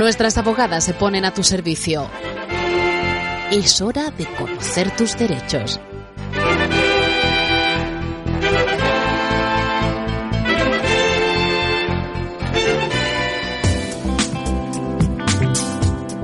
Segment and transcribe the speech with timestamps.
[0.00, 2.08] Nuestras abogadas se ponen a tu servicio.
[3.52, 5.78] Es hora de conocer tus derechos.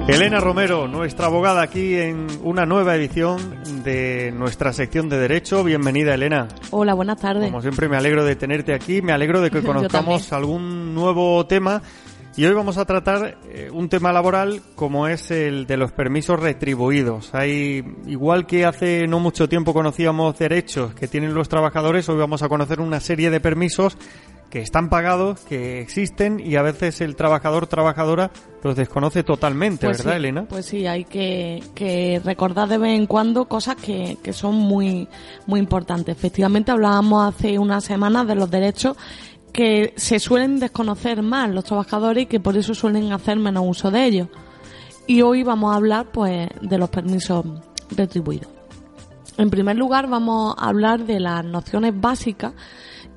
[0.09, 5.63] Elena Romero, nuestra abogada aquí en una nueva edición de nuestra sección de Derecho.
[5.63, 6.49] Bienvenida, Elena.
[6.71, 7.51] Hola, buenas tardes.
[7.51, 11.83] Como siempre, me alegro de tenerte aquí, me alegro de que conozcamos algún nuevo tema.
[12.37, 16.39] Y hoy vamos a tratar eh, un tema laboral como es el de los permisos
[16.39, 17.35] retribuidos.
[17.35, 22.43] Hay, igual que hace no mucho tiempo conocíamos derechos que tienen los trabajadores, hoy vamos
[22.43, 23.97] a conocer una serie de permisos
[24.51, 28.31] que están pagados, que existen y a veces el trabajador trabajadora
[28.63, 30.45] los desconoce totalmente, pues ¿verdad, Elena?
[30.47, 35.09] Pues sí, hay que, que, recordar de vez en cuando cosas que, que son muy,
[35.47, 36.17] muy importantes.
[36.17, 38.97] Efectivamente, hablábamos hace unas semanas de los derechos
[39.57, 43.91] que se suelen desconocer más los trabajadores y que por eso suelen hacer menos uso
[43.91, 44.29] de ellos.
[45.07, 47.43] Y hoy vamos a hablar pues de los permisos
[47.97, 48.51] retribuidos.
[49.39, 52.53] En primer lugar vamos a hablar de las nociones básicas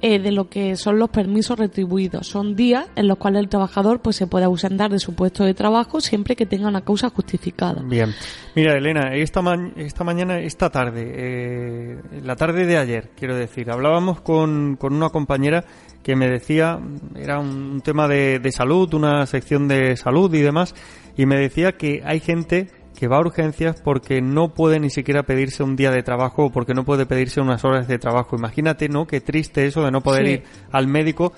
[0.02, 2.28] eh, de lo que son los permisos retribuidos.
[2.28, 5.54] Son días en los cuales el trabajador pues se puede ausentar de su puesto de
[5.54, 7.82] trabajo siempre que tenga una causa justificada.
[7.84, 8.16] Bien.
[8.56, 9.42] Mira, Elena, esta,
[9.76, 15.10] esta mañana, esta tarde, eh, la tarde de ayer, quiero decir, hablábamos con, con una
[15.10, 15.66] compañera
[16.04, 16.80] que me decía,
[17.16, 20.76] era un tema de, de salud, una sección de salud y demás,
[21.18, 22.68] y me decía que hay gente
[23.00, 26.52] que va a urgencias porque no puede ni siquiera pedirse un día de trabajo o
[26.52, 28.36] porque no puede pedirse unas horas de trabajo.
[28.36, 29.08] Imagínate, ¿no?
[29.08, 31.32] Qué triste eso de no poder ir al médico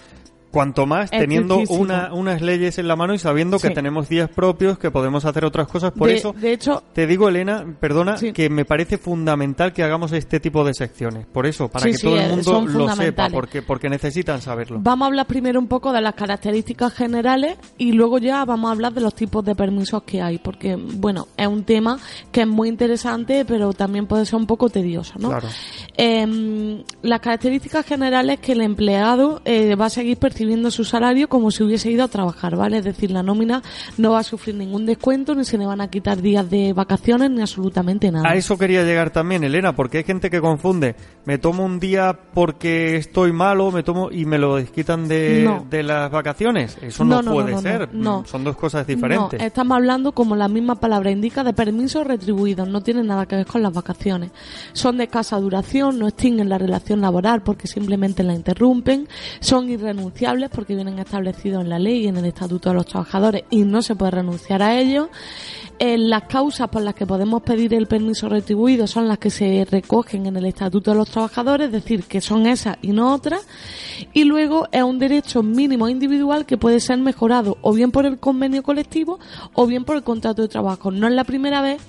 [0.52, 4.78] Cuanto más teniendo una, unas leyes en la mano y sabiendo que tenemos días propios,
[4.78, 5.92] que podemos hacer otras cosas.
[5.94, 10.40] Por eso, de hecho, te digo, Elena, perdona, que me parece fundamental que hagamos este
[10.40, 11.26] tipo de secciones.
[11.26, 14.80] Por eso, para que todo el eh, mundo lo sepa, porque, porque necesitan saberlo.
[14.82, 18.74] Vamos a hablar primero un poco de las características generales y luego ya vamos a
[18.74, 21.98] hablar de los tipos de permisos que hay, porque, bueno, es un tema
[22.32, 25.30] que es muy interesante, pero también puede ser un poco tedioso, ¿no?
[25.30, 25.48] Claro.
[25.98, 31.52] Eh, las características generales que el empleado eh, va a seguir percibiendo su salario como
[31.52, 32.78] si hubiese ido a trabajar, ¿vale?
[32.78, 33.62] Es decir, la nómina
[33.98, 37.30] no va a sufrir ningún descuento, ni se le van a quitar días de vacaciones,
[37.32, 38.30] ni absolutamente nada.
[38.30, 40.96] A eso quería llegar también, Elena, porque hay gente que confunde.
[41.26, 45.84] Me tomo un día porque estoy malo, me tomo y me lo desquitan de, de
[45.84, 46.78] las vacaciones.
[46.82, 47.94] Eso no, puede ser.
[47.94, 48.24] No.
[48.26, 49.42] Son dos cosas diferentes.
[49.42, 52.68] Estamos hablando, como la misma palabra indica, de permisos retribuidos.
[52.68, 54.32] No tienen nada que ver con las vacaciones.
[54.74, 59.08] Son de escasa duración, no extinguen la relación laboral porque simplemente la interrumpen,
[59.40, 63.44] son irrenunciables porque vienen establecidos en la ley y en el Estatuto de los Trabajadores
[63.50, 65.08] y no se puede renunciar a ellos.
[65.80, 69.66] Eh, las causas por las que podemos pedir el permiso retribuido son las que se
[69.70, 73.48] recogen en el Estatuto de los Trabajadores, es decir, que son esas y no otras.
[74.14, 78.20] Y luego es un derecho mínimo individual que puede ser mejorado o bien por el
[78.20, 79.20] convenio colectivo
[79.54, 80.92] o bien por el contrato de trabajo.
[80.92, 81.82] No es la primera vez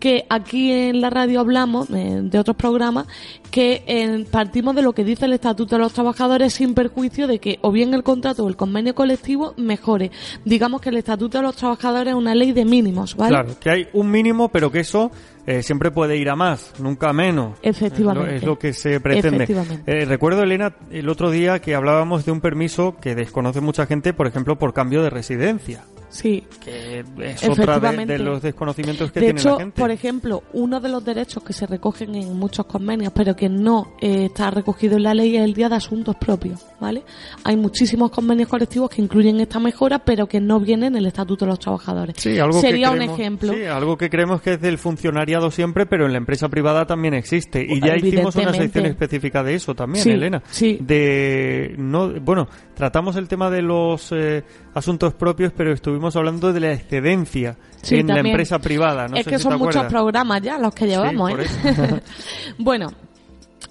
[0.00, 3.06] que aquí en la radio hablamos eh, de otros programas
[3.50, 7.38] que eh, partimos de lo que dice el Estatuto de los Trabajadores sin perjuicio de
[7.38, 10.10] que o bien el contrato o el convenio colectivo mejore.
[10.44, 13.30] Digamos que el Estatuto de los Trabajadores es una ley de mínimos, ¿vale?
[13.30, 15.10] Claro, que hay un mínimo, pero que eso
[15.46, 17.58] eh, siempre puede ir a más, nunca a menos.
[17.62, 18.36] Efectivamente.
[18.36, 19.46] Es lo, que se pretende.
[19.86, 24.14] Eh, recuerdo, Elena, el otro día que hablábamos de un permiso que desconoce mucha gente,
[24.14, 25.84] por ejemplo, por cambio de residencia.
[26.10, 26.44] Sí.
[26.62, 29.80] Que es otra de, los desconocimientos que tiene la gente.
[29.80, 33.94] Por ejemplo, uno de los derechos que se recogen en muchos convenios, pero que no
[34.00, 37.04] eh, está recogido en la ley, es el día de asuntos propios, ¿vale?
[37.44, 41.44] Hay muchísimos convenios colectivos que incluyen esta mejora, pero que no vienen en el Estatuto
[41.44, 42.16] de los Trabajadores.
[42.18, 43.52] Sí, algo Sería un ejemplo.
[43.52, 47.14] Sí, algo que creemos que es del funcionariado siempre, pero en la empresa privada también
[47.14, 47.64] existe.
[47.68, 50.42] Y ya hicimos una sección específica de eso también, Elena.
[50.50, 50.78] Sí.
[50.80, 56.60] De, no, bueno, tratamos el tema de los eh, asuntos propios, pero estuvimos hablando de
[56.60, 57.56] la excedencia
[57.90, 59.06] en la empresa privada.
[59.14, 61.32] es que son muchos programas ya los que llevamos.
[61.32, 62.00] ¿eh?
[62.58, 62.88] bueno,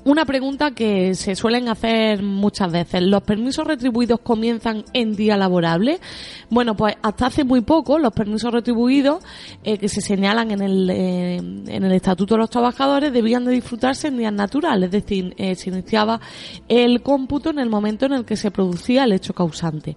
[0.05, 3.01] una pregunta que se suelen hacer muchas veces.
[3.01, 5.99] ¿Los permisos retribuidos comienzan en día laborable?
[6.49, 9.23] Bueno, pues hasta hace muy poco los permisos retribuidos
[9.63, 13.51] eh, que se señalan en el, eh, en el Estatuto de los Trabajadores debían de
[13.51, 16.19] disfrutarse en días naturales, es decir, eh, se iniciaba
[16.67, 19.95] el cómputo en el momento en el que se producía el hecho causante.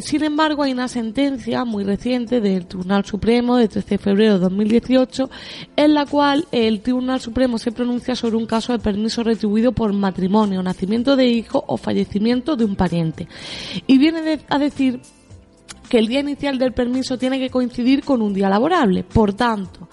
[0.00, 4.38] sin embargo, hay una sentencia muy reciente del Tribunal Supremo de 13 de febrero de
[4.40, 5.30] 2018
[5.76, 9.92] en la cual el Tribunal Supremo se pronuncia sobre un caso de permiso retribuido por
[9.92, 13.28] matrimonio, nacimiento de hijo o fallecimiento de un pariente.
[13.86, 15.00] Y viene a decir
[15.88, 19.02] que el día inicial del permiso tiene que coincidir con un día laborable.
[19.02, 19.88] Por tanto,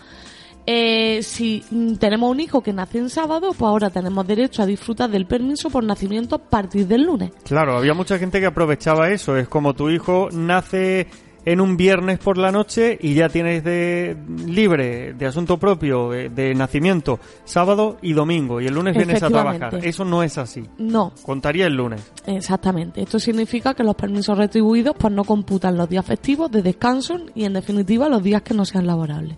[0.66, 1.64] eh, si
[1.98, 5.70] tenemos un hijo que nace en sábado, pues ahora tenemos derecho a disfrutar del permiso
[5.70, 7.32] por nacimiento a partir del lunes.
[7.44, 9.38] Claro, había mucha gente que aprovechaba eso.
[9.38, 11.08] Es como tu hijo nace
[11.48, 16.54] en un viernes por la noche y ya tienes de libre de asunto propio de,
[16.54, 19.80] nacimiento sábado y domingo y el lunes vienes a trabajar.
[19.82, 20.66] Eso no es así.
[20.78, 21.14] No.
[21.24, 22.02] Contaría el lunes.
[22.26, 23.02] Exactamente.
[23.02, 27.46] Esto significa que los permisos retribuidos pues no computan los días festivos de descanso y
[27.46, 29.38] en definitiva los días que no sean laborables.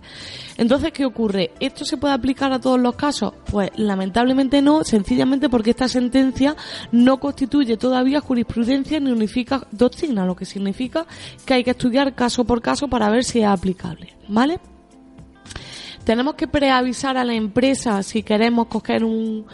[0.60, 1.52] Entonces, ¿qué ocurre?
[1.58, 3.32] ¿Esto se puede aplicar a todos los casos?
[3.50, 6.54] Pues lamentablemente no, sencillamente porque esta sentencia
[6.92, 11.06] no constituye todavía jurisprudencia ni unifica doctrina, lo que significa
[11.46, 14.60] que hay que estudiar caso por caso para ver si es aplicable, ¿vale?
[16.04, 19.46] Tenemos que preavisar a la empresa si queremos coger un,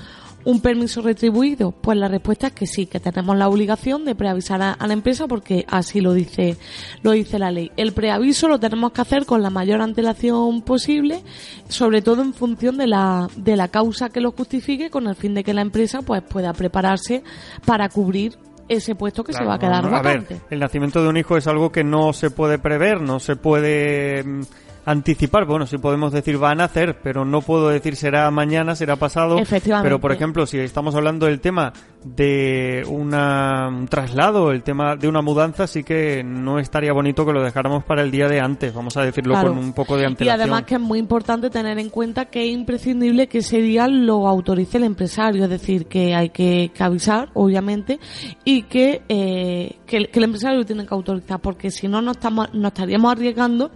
[0.47, 1.73] un permiso retribuido?
[1.73, 5.27] Pues la respuesta es que sí, que tenemos la obligación de preavisar a, la empresa
[5.27, 6.57] porque así lo dice,
[7.03, 7.73] lo dice la ley.
[7.77, 11.23] El preaviso lo tenemos que hacer con la mayor antelación posible,
[11.69, 15.35] sobre todo en función de la, de la causa que lo justifique, con el fin
[15.35, 17.25] de que la empresa pues pueda prepararse
[17.65, 18.39] para cubrir
[18.69, 20.41] ese puesto que se va a quedar vacante.
[20.51, 24.23] el nacimiento de un hijo es algo que no se puede prever, no se puede
[24.25, 24.43] mm,
[24.87, 28.95] anticipar, bueno, si podemos decir van a hacer, pero no puedo decir será mañana, será
[28.95, 29.37] pasado.
[29.37, 29.85] Efectivamente.
[29.85, 31.73] Pero, por ejemplo, si estamos hablando del tema
[32.05, 37.33] de una, un traslado, el tema de una mudanza, sí que no estaría bonito que
[37.33, 40.39] lo dejáramos para el día de antes, vamos a decirlo con un poco de antelación.
[40.39, 43.89] Y además que es muy importante tener en cuenta que es imprescindible que ese día
[43.89, 47.99] lo autorice el empresario, es decir, que hay que, avisar, obviamente,
[48.45, 52.55] y que, eh, que, el, empresario lo tiene que autorizar, porque si no, nos, estamos,
[52.55, 53.73] nos estaríamos arriesgando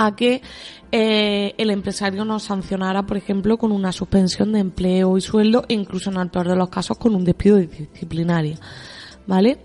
[0.00, 0.40] a que
[0.92, 5.74] eh, el empresario nos sancionara, por ejemplo, con una suspensión de empleo y sueldo e
[5.74, 8.56] incluso en el peor de los casos con un despido disciplinario.
[9.26, 9.58] ¿Vale?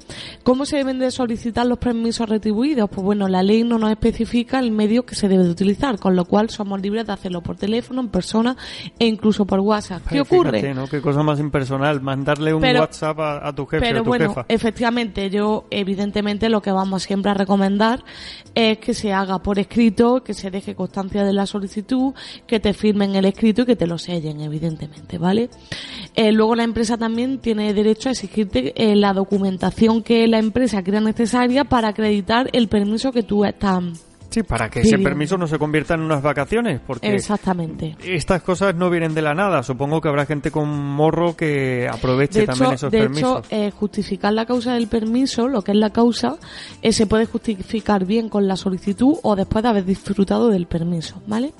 [0.44, 2.90] ¿Cómo se deben de solicitar los permisos retribuidos?
[2.90, 6.16] Pues bueno, la ley no nos especifica el medio que se debe de utilizar, con
[6.16, 8.56] lo cual somos libres de hacerlo por teléfono, en persona
[9.00, 10.04] e incluso por WhatsApp.
[10.08, 10.74] ¿Qué ocurre?
[10.74, 10.88] ¿no?
[10.88, 14.46] Qué cosa más impersonal, mandarle un WhatsApp a, tu jefe pero o a tu bueno,
[14.48, 18.04] efectivamente, yo evidentemente lo que vamos siempre a recomendar
[18.54, 22.14] es que se haga por escrito, que se deje constancia de la solicitud,
[22.46, 25.50] que te firmen el escrito y que te lo sellen, evidentemente, ¿vale?
[26.14, 29.45] Eh, luego la empresa también tiene derecho a exigirte eh, la documentación
[30.04, 33.84] que la empresa crea necesaria para acreditar el permiso que tú estás
[34.36, 37.96] Sí, para que ese permiso no se convierta en unas vacaciones, porque Exactamente.
[38.04, 39.64] estas cosas no vienen de la nada.
[39.64, 43.48] Supongo que habrá gente con morro que aproveche también esos permisos.
[43.48, 46.36] De hecho, justificar la causa del permiso, lo que es la causa,
[46.82, 51.22] eh, se puede justificar bien con la solicitud o después de haber disfrutado del permiso,
[51.28, 51.54] ¿vale?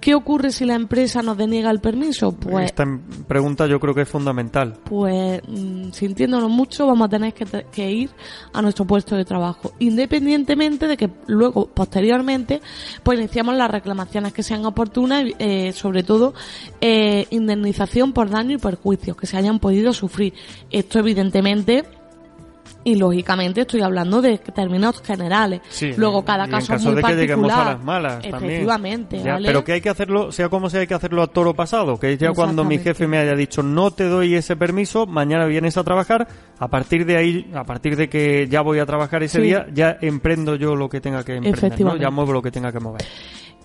[0.00, 2.32] ¿Qué ocurre si la empresa nos deniega el permiso?
[2.32, 2.84] Pues esta
[3.26, 4.74] pregunta yo creo que es fundamental.
[4.84, 8.10] Pues mm, sintiéndonos mucho vamos a tener que, ir
[8.52, 12.60] a nuestro puesto de trabajo, independientemente de que luego posteriormente
[13.02, 16.32] pues iniciamos las reclamaciones que sean oportunas, eh, sobre todo
[16.80, 20.32] eh, indemnización por daño y perjuicios que se hayan podido sufrir.
[20.70, 21.84] Esto evidentemente
[22.88, 25.60] y lógicamente estoy hablando de términos generales.
[25.98, 27.28] Luego cada caso, es muy de particular.
[27.28, 30.86] Que lleguemos a las malas Efectivamente, Pero que hay que hacerlo, sea como sea, hay
[30.86, 34.04] que hacerlo a toro pasado, que ya cuando mi jefe me haya dicho no te
[34.04, 38.48] doy ese permiso, mañana vienes a trabajar, a partir de ahí, a partir de que
[38.48, 42.10] ya voy a trabajar ese día, ya emprendo yo lo que tenga que emprender, ya
[42.10, 43.02] muevo lo que tenga que mover.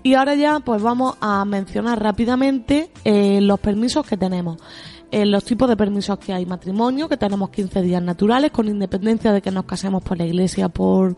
[0.05, 4.57] Y ahora ya pues vamos a mencionar rápidamente eh, los permisos que tenemos
[5.25, 6.45] los tipos de permisos que hay.
[6.45, 10.69] Matrimonio, que tenemos 15 días naturales, con independencia de que nos casemos por la iglesia
[10.69, 11.15] por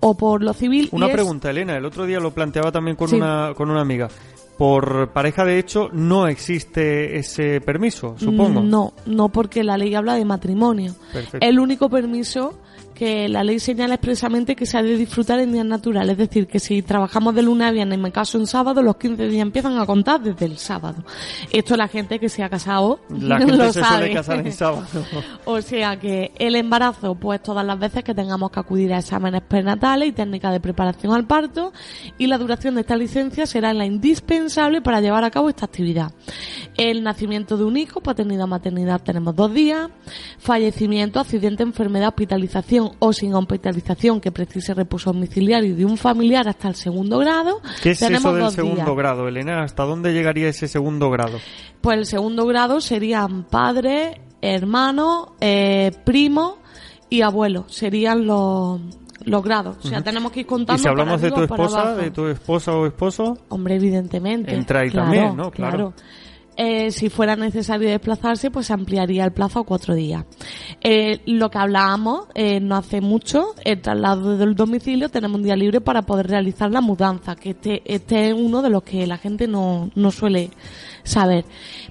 [0.00, 0.88] o por lo civil.
[0.92, 1.76] Una pregunta, Elena.
[1.76, 4.08] El otro día lo planteaba también con, una, con una amiga.
[4.58, 8.60] Por pareja de hecho no existe ese permiso, supongo.
[8.60, 10.94] No, no porque la ley habla de matrimonio.
[11.40, 12.58] El único permiso
[12.94, 16.12] que la ley señala expresamente que se ha de disfrutar en días naturales.
[16.12, 19.28] Es decir, que si trabajamos de lunes a viernes, me caso en sábado, los 15
[19.28, 21.04] días empiezan a contar desde el sábado.
[21.52, 23.96] Esto la gente que se ha casado la gente lo se sabe.
[23.96, 24.86] Suele casar en sábado.
[25.44, 29.42] o sea que el embarazo, pues todas las veces que tengamos que acudir a exámenes
[29.42, 31.72] prenatales y técnicas de preparación al parto
[32.18, 36.12] y la duración de esta licencia será la indispensable para llevar a cabo esta actividad.
[36.76, 39.90] El nacimiento de un hijo, paternidad, maternidad, tenemos dos días.
[40.38, 46.68] Fallecimiento, accidente, enfermedad, hospitalización o sin hospitalización que precise reposo domiciliario de un familiar hasta
[46.68, 47.60] el segundo grado.
[47.82, 49.62] ¿Qué es eso del segundo grado, Elena?
[49.62, 51.38] ¿Hasta dónde llegaría ese segundo grado?
[51.80, 56.58] Pues el segundo grado serían padre, hermano, eh, primo
[57.10, 57.66] y abuelo.
[57.68, 58.80] Serían los
[59.24, 59.76] los grados.
[59.82, 60.80] O sea, tenemos que ir contando.
[60.80, 63.38] ¿Y si hablamos de tu esposa, de tu esposa o esposo?
[63.48, 64.54] Hombre, evidentemente.
[64.54, 65.50] Entra ahí también, ¿no?
[65.50, 65.94] claro.
[66.56, 70.24] Eh, si fuera necesario desplazarse, pues ampliaría el plazo a cuatro días.
[70.80, 75.56] Eh, lo que hablábamos eh, no hace mucho, el traslado del domicilio, tenemos un día
[75.56, 79.18] libre para poder realizar la mudanza, que este, este es uno de los que la
[79.18, 80.50] gente no, no suele
[81.02, 81.44] saber.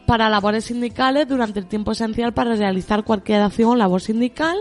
[0.05, 4.57] Para labores sindicales, durante el tiempo esencial para realizar cualquier acción o labor sindical,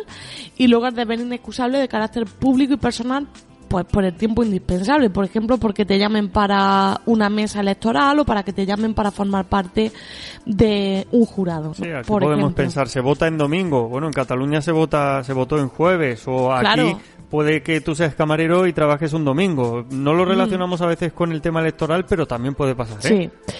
[0.57, 3.29] y luego el deber inexcusable de carácter público y personal
[3.73, 8.25] pues por el tiempo indispensable, por ejemplo, porque te llamen para una mesa electoral o
[8.27, 9.91] para que te llamen para formar parte
[10.45, 11.73] de un jurado.
[11.73, 15.59] Sí, aquí podemos pensar, se vota en domingo, bueno, en Cataluña se vota, se votó
[15.59, 16.95] en jueves, o aquí
[17.31, 19.87] puede que tú seas camarero y trabajes un domingo.
[19.89, 20.29] No lo mm.
[20.29, 22.99] relacionamos a veces con el tema electoral, pero también puede pasar.
[23.11, 23.31] ¿eh?
[23.41, 23.53] Sí.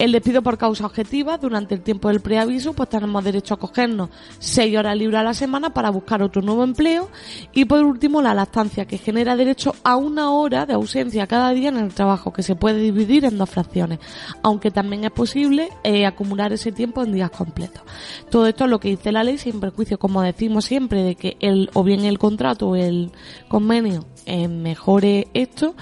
[0.00, 4.08] El despido por causa objetiva, durante el tiempo del preaviso, pues tenemos derecho a cogernos
[4.38, 7.10] seis horas libres a la semana para buscar otro nuevo empleo.
[7.52, 11.68] Y por último, la lactancia, que genera derecho a una hora de ausencia cada día
[11.68, 13.98] en el trabajo, que se puede dividir en dos fracciones,
[14.42, 17.82] aunque también es posible eh, acumular ese tiempo en días completos.
[18.30, 21.36] Todo esto es lo que dice la ley, sin perjuicio, como decimos siempre, de que
[21.40, 23.12] el, o bien el contrato o el
[23.48, 25.74] convenio eh, mejore esto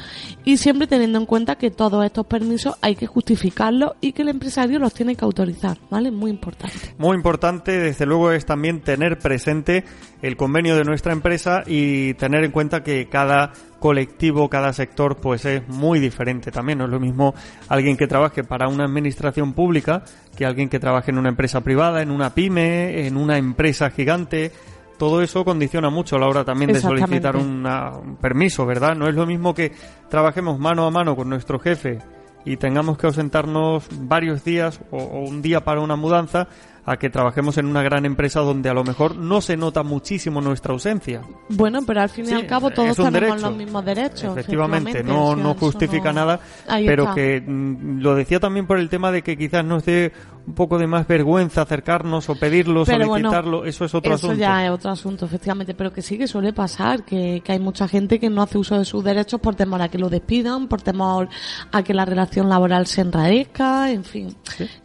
[0.45, 4.29] y siempre teniendo en cuenta que todos estos permisos hay que justificarlos y que el
[4.29, 6.11] empresario los tiene que autorizar, ¿vale?
[6.11, 6.95] Muy importante.
[6.99, 9.85] Muy importante, desde luego, es también tener presente
[10.23, 15.45] el convenio de nuestra empresa y tener en cuenta que cada colectivo, cada sector, pues
[15.45, 16.79] es muy diferente también.
[16.79, 17.35] No es lo mismo
[17.69, 20.03] alguien que trabaje para una administración pública
[20.37, 24.53] que alguien que trabaje en una empresa privada, en una pyme, en una empresa gigante
[24.99, 28.95] todo eso condiciona mucho a la hora también de solicitar un permiso, ¿verdad?
[28.97, 29.73] No es lo mismo que
[30.11, 31.99] trabajemos mano a mano con nuestro jefe
[32.45, 36.49] y tengamos que ausentarnos varios días o, un día para una mudanza
[36.89, 40.41] a que trabajemos en una gran empresa donde a lo mejor no se nota muchísimo
[40.41, 41.21] nuestra ausencia.
[41.51, 44.37] Bueno, pero al fin y al cabo todos tenemos los mismos derechos.
[44.37, 49.23] Efectivamente, no, no justifica nada, pero que mm, lo decía también por el tema de
[49.23, 50.13] que quizás nos dé
[50.47, 54.33] un poco de más vergüenza acercarnos o pedirlo, solicitarlo, eso es otro asunto.
[54.33, 57.59] Eso ya es otro asunto, efectivamente, pero que sí que suele pasar, que, que hay
[57.59, 60.67] mucha gente que no hace uso de sus derechos por temor a que lo despidan,
[60.69, 61.29] por temor
[61.71, 64.35] a que la relación laboral se enrarezca, en fin.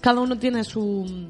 [0.01, 1.29] Cada uno tiene su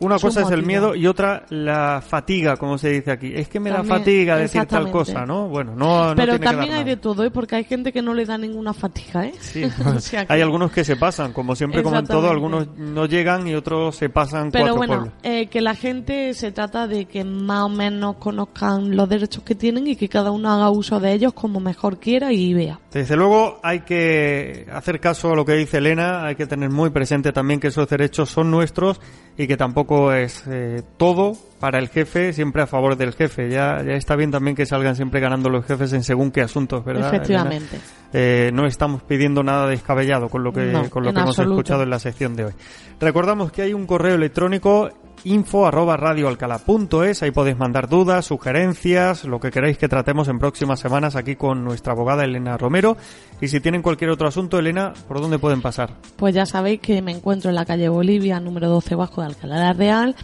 [0.00, 3.32] una cosa es el miedo y otra la fatiga, como se dice aquí.
[3.34, 5.48] Es que me da fatiga decir tal cosa, ¿no?
[5.48, 6.12] Bueno, no.
[6.16, 7.30] Pero también hay de todo, ¿eh?
[7.30, 9.34] Porque hay gente que no le da ninguna fatiga, ¿eh?
[9.40, 9.64] Sí,
[10.28, 13.96] hay algunos que se pasan, como siempre, como en todo, algunos no llegan y otros
[13.96, 18.16] se pasan Pero bueno, eh, que la gente se trata de que más o menos
[18.16, 21.98] conozcan los derechos que tienen y que cada uno haga uso de ellos como mejor
[21.98, 22.78] quiera y vea.
[22.92, 26.90] Desde luego hay que hacer caso a lo que dice Elena, hay que tener muy
[26.90, 29.00] presente también que esos derechos son nuestros
[29.38, 33.50] y que tampoco es eh, todo para el jefe, siempre a favor del jefe.
[33.50, 36.84] Ya, ya está bien también que salgan siempre ganando los jefes en según qué asuntos,
[36.84, 37.12] ¿verdad?
[37.12, 37.78] Efectivamente.
[38.12, 41.90] Eh, no estamos pidiendo nada descabellado con lo que, con lo que hemos escuchado en
[41.90, 42.52] la sección de hoy.
[43.00, 44.90] Recordamos que hay un correo electrónico
[45.24, 47.22] info arroba radioalcalá.es.
[47.22, 51.64] Ahí podéis mandar dudas, sugerencias, lo que queráis que tratemos en próximas semanas aquí con
[51.64, 52.96] nuestra abogada Elena Romero.
[53.40, 55.90] Y si tienen cualquier otro asunto, Elena, ¿por dónde pueden pasar?
[56.16, 59.72] Pues ya sabéis que me encuentro en la calle Bolivia, número 12 bajo de Alcalá
[59.72, 60.16] Real,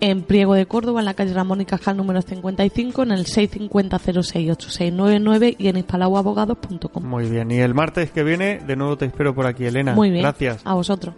[0.00, 5.54] en Priego de Córdoba, en la calle Ramón y Cajal, número 55, en el 650-068699
[5.56, 7.04] y en hispalauabogados.com.
[7.04, 9.94] Muy bien, y el martes que viene, de nuevo te espero por aquí, Elena.
[9.94, 10.22] Muy bien.
[10.22, 10.62] Gracias.
[10.64, 11.14] A vosotros.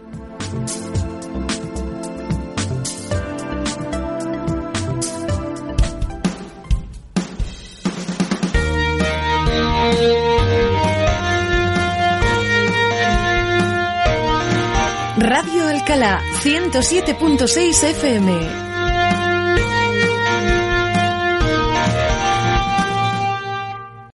[15.16, 18.65] Radio Alcalá 107.6 FM